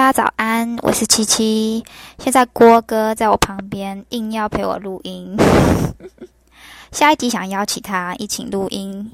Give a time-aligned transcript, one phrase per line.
[0.00, 1.84] 大家早安，我是七七。
[2.18, 5.36] 现在郭哥在我旁边，硬要陪我录音。
[6.90, 9.12] 下一集想邀请他一起录音。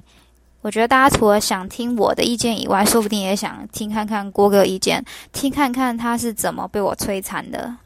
[0.61, 7.77] 我觉得大家除了想听我的意见以外，说不定也想听看看郭哥意见，听看看他是怎么被我摧残的。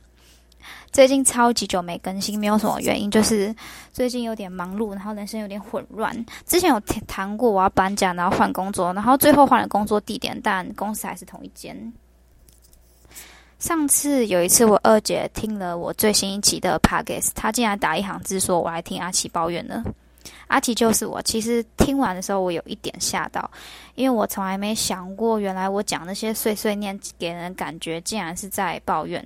[0.93, 3.57] 最近超级久没更新，没有什么原因，就是
[3.95, 6.15] 最近有点忙碌，然后人生有点混乱。
[6.45, 6.79] 之前有
[7.09, 11.91] 谈过我要搬家，然后换工作，然后最后换了工作地点，但公司还是同一间。
[13.61, 19.85] 上次有一次，我二姐听了我最新一期的 p o d c a s 她竟然打一行字说我来听阿奇抱怨了。
[20.47, 21.21] 阿奇就是我。
[21.21, 23.49] 其实听完的时候，我有一点吓到，
[23.97, 29.23] 因为我从来没想过，原来我讲那些碎碎念给人感觉，竟然是在抱怨。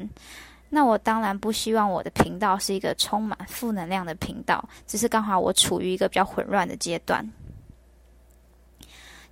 [0.68, 7.24] 那我当然不希望我的频道是一个充满负能量的频道，只是刚好我处于一个比较混乱的阶段。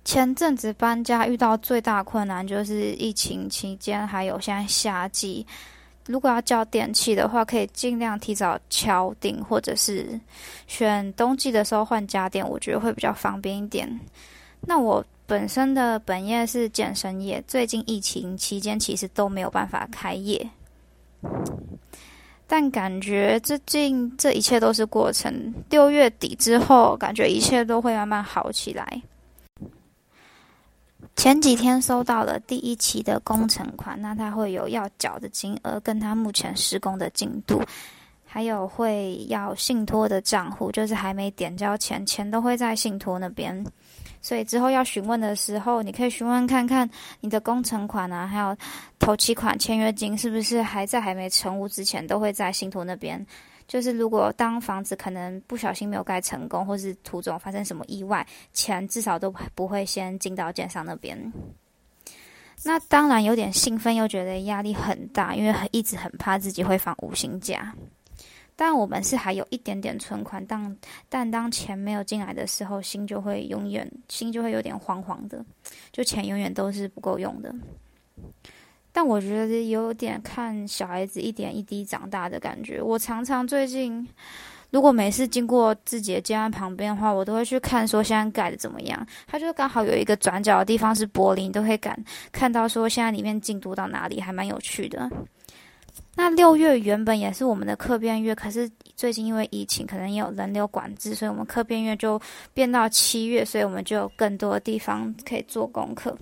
[0.05, 5.45] 前阵子搬家遇到最大困难就是疫情期间，还有现在夏季，
[6.05, 10.19] 如果要叫电器的话，可以尽量提早敲定，或者是
[10.67, 13.87] 选冬季的时候换家电，我觉得会比较方便一点。
[14.59, 20.45] 那我本身的本业是健身业，最近疫情期间其实都没有办法开业，
[22.45, 25.53] 但感觉最近这一切都是过程。
[25.69, 29.01] 六月底之后，感觉一切都会慢慢好起来。
[31.23, 37.63] 前几天收到了第一期的工程款，那它会有要缴的金额，跟它目前施工的进度，
[38.25, 43.65] 还有会要信托的账户，就是还没点交钱，钱都会在信托那边。
[44.21, 46.89] 所以之后要询问的时候，你可以询问看看
[47.21, 48.53] 你的工程款啊，还有
[48.99, 53.25] 头期款、签约金是不是还在还没成屋之前，都会在信托那边。
[53.67, 61.31] 就是如果当房子可能不小心没有盖成功，或是途中发生什么意外，钱至少都不会先进到建商那边。
[62.63, 67.73] 那当然有点兴奋，又觉得压力很大，因为一直很怕自己会放五星假。
[68.55, 70.77] 但我们是还有一点点存款，但
[71.09, 75.43] 但当钱没有进来的时候，心就会永远心就会有点慌慌的，
[75.91, 77.53] 就钱永远都是不够用的。
[78.93, 82.79] 但我觉得有点看小孩子一点一滴长大的感觉。
[82.79, 84.07] 我常常最近，
[84.69, 89.07] 如果每次经过自己的家旁边的话，我都会去看说现在盖的怎么样。
[89.25, 91.97] 它就刚好有一个转角的地方是柏林，都会感
[92.31, 95.09] 看到说现在里面进度到哪里，还蛮有趣的。
[96.15, 102.21] 那六月原本也是我们的课变月，可是最近因为疫情，可能也有人流管制，所以我们课变月就
[102.53, 106.15] 变到七月，所以我们就有更多的地方可以做功课。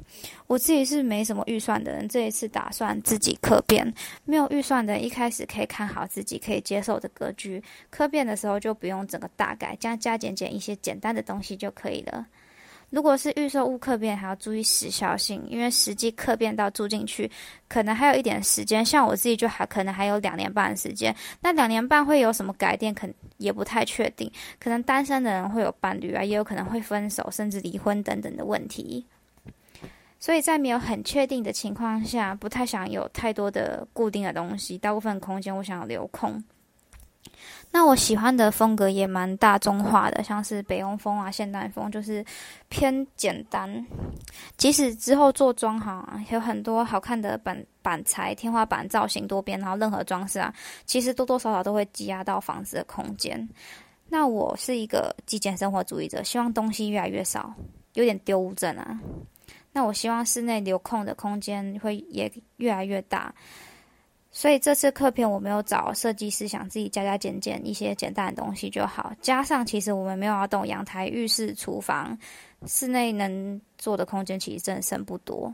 [0.48, 3.94] 我自己是没什么预算的人，这一次打算自己课变。
[4.24, 12.26] 没有预算的，一开始可以看好自己可以接受的格局，课变的时候就不用整个大改，加加减减一些简单的东西就可以了。
[12.92, 17.32] 如果是预售物客变，还要注意时效性，因为实际客变到住进去，
[17.70, 18.86] 可能还有一点时间。
[18.86, 23.08] 像我自己就还可能还有两年半的时间，那两年半会有什么改变，可
[23.38, 24.30] 也不太确定。
[24.60, 29.06] 可能单身的人会有伴侣啊，也有可能会分手，甚至离婚等等的问题。
[30.20, 36.44] 所以在没有很确定的情况下，不太想有太多的固定的东西，大部分空间我想要留空。
[37.74, 42.24] 那我喜欢的风格也蛮大众化的，像是北欧风啊、现代风，就是
[42.68, 43.86] 偏简单。
[44.58, 50.54] 即使之后做装潢啊，有很多好看的板板材、天花板造型多变，然后任何装饰啊，
[50.86, 53.48] 其实多多少少都会挤压到房子的空间。
[54.10, 57.54] 那我是一个极简生活主义者，希望东西越来越少，
[57.94, 59.00] 有点丢物症啊。
[59.72, 63.34] 那我希望室内留空的空间会也越来越大。
[64.42, 69.14] 所以这次课片我没有找设计师，想自己加加减减一些简单的东西就好。
[69.22, 72.18] 加上其实我们没有要动阳台、浴室、厨房，
[72.66, 75.54] 室内能做的空间其实真的剩不多。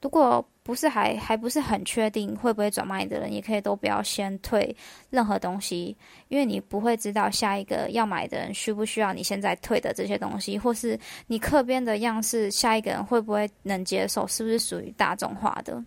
[0.00, 4.72] 如果不是还还不是很确定会不会转卖的人，也可以都不要先退
[5.10, 5.96] 任何东西，
[6.28, 10.96] 因为你不会知道下一个要买的人需不需要你现在退的这些东西，或是
[11.26, 15.82] 你客边的样式，下一个人会不会能接受，是不是属于大众化的。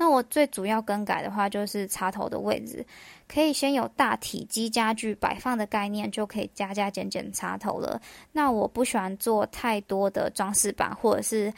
[0.00, 2.82] 那我最主要更改的话，就是插头的位置，
[3.28, 8.00] 可以先有大体积家具摆放的概念，就可以加加减减插头了。
[8.32, 11.52] 那我不喜欢做太多的装饰板，或者是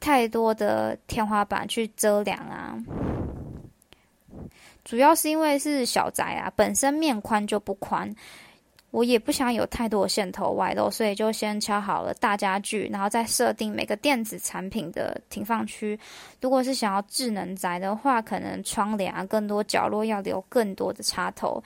[0.00, 2.76] 太多的天花板去遮梁啊。
[4.84, 8.12] 主要是因为是小宅啊，本身面宽就不宽。
[8.92, 15.98] 我也不想有太多的线头外露，所以就先敲好了大家具，然后再设定每个电子产品的停放区。
[16.40, 21.60] 如果是想要智能宅的话，可能窗帘啊更多角落要留更多的插头。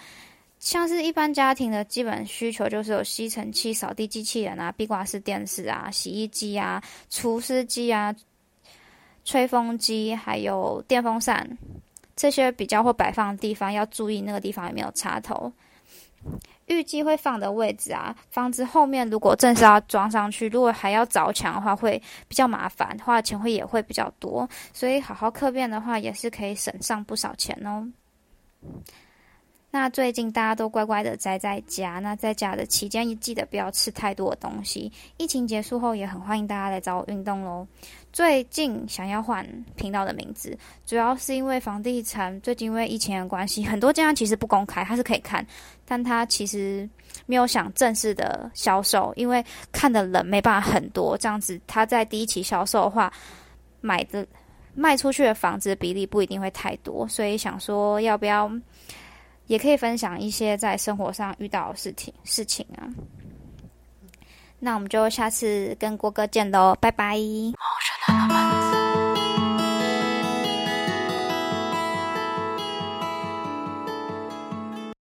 [0.60, 8.14] 像是一般家庭的基本需求，就是有吸尘器、扫地机器人啊、壁挂式电视啊、洗衣机啊、除湿机啊。
[9.24, 11.58] 吹风机还有电风扇
[12.14, 15.52] 这些比较会摆放的地方，要注意那个地方有没有插头。
[16.66, 24.48] 预计会放的位置啊，房子后面如果正式要装上去，如果还要凿墙的话，会比较麻烦，花钱会也会比较多。
[24.72, 27.86] 所以好好客变的话，也是可以省上不少钱哦。
[29.68, 34.90] 那最近大家都乖乖的宅在家，那在家的期间也，记得不要吃太多的东西。
[35.18, 37.66] 疫情结束后，也很欢迎大家来找我运动喽。
[38.10, 45.46] 最近想要换频道的名字，主要是因为房地产最近因为疫情的关系，很多家其实不公开，它是可以看，
[45.84, 46.88] 但它其实
[47.26, 53.12] 没有想正式的销售，因为看的人没办法很多，这样子它在第一期销售的话，
[53.82, 54.26] 买的
[54.74, 58.50] 卖出去的房子比例不一定会太多，所以想说要不要。
[59.46, 62.88] 也可以分享一些在生活上遇到的事情事情啊。
[64.58, 67.18] 那我们就下次跟郭哥见喽，拜拜。